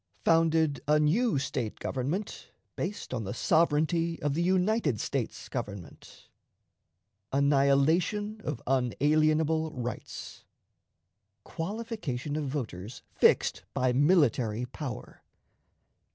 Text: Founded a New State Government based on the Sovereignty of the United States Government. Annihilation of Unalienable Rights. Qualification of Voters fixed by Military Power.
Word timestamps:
Founded 0.25 0.81
a 0.87 0.99
New 0.99 1.37
State 1.37 1.77
Government 1.77 2.49
based 2.75 3.13
on 3.13 3.23
the 3.23 3.35
Sovereignty 3.35 4.19
of 4.23 4.33
the 4.33 4.41
United 4.41 4.99
States 4.99 5.47
Government. 5.47 6.27
Annihilation 7.31 8.41
of 8.43 8.63
Unalienable 8.65 9.69
Rights. 9.73 10.43
Qualification 11.43 12.35
of 12.35 12.45
Voters 12.47 13.03
fixed 13.13 13.61
by 13.75 13.93
Military 13.93 14.65
Power. 14.65 15.21